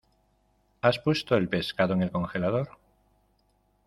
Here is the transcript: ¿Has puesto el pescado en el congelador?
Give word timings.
¿Has 0.81 0.97
puesto 0.97 1.35
el 1.37 1.47
pescado 1.47 1.93
en 1.93 2.01
el 2.01 2.09
congelador? 2.09 2.69